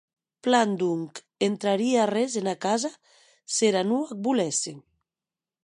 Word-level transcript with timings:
Plan, 0.45 0.71
donc, 0.83 1.21
entrarie 1.47 1.93
arrés 2.05 2.37
ena 2.41 2.55
casa 2.65 2.91
s’era 3.55 3.81
non 3.89 4.01
ac 4.07 4.17
volesse? 4.29 4.73